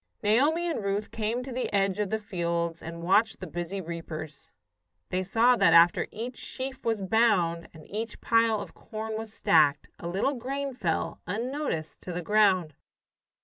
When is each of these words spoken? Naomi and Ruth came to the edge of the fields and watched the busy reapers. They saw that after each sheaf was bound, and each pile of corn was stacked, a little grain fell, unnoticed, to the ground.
Naomi 0.23 0.67
and 0.67 0.83
Ruth 0.83 1.11
came 1.11 1.43
to 1.43 1.51
the 1.51 1.71
edge 1.71 1.99
of 1.99 2.09
the 2.09 2.17
fields 2.17 2.81
and 2.81 3.03
watched 3.03 3.39
the 3.39 3.45
busy 3.45 3.79
reapers. 3.79 4.49
They 5.09 5.21
saw 5.21 5.55
that 5.57 5.73
after 5.75 6.07
each 6.09 6.37
sheaf 6.37 6.83
was 6.83 7.03
bound, 7.03 7.69
and 7.71 7.85
each 7.87 8.19
pile 8.19 8.59
of 8.59 8.73
corn 8.73 9.15
was 9.15 9.31
stacked, 9.31 9.89
a 9.99 10.07
little 10.07 10.33
grain 10.33 10.73
fell, 10.73 11.21
unnoticed, 11.27 12.01
to 12.01 12.13
the 12.13 12.23
ground. 12.23 12.73